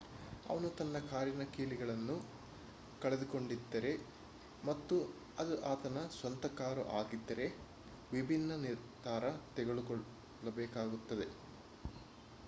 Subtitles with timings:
[0.45, 2.15] ಅವನು ತನ್ನ ಕಾರಿನ ಕೀಲಿಗಳನ್ನು
[3.01, 3.91] ಕಳೆದುಕೊಂಡಿದ್ದರೆ
[4.63, 4.95] ಮತ್ತು
[5.37, 7.47] ಅದು ಆತನ ಸ್ವಂತ ಕಾರು ಆಗಿದ್ದರೆ
[8.11, 9.23] ವಿಭಿನ್ನ ನಿರ್ಧಾರ
[9.55, 11.29] ತೆಗೆದುಕೊಳ್ಳಬೇಕಾಗುತ್ತದೆ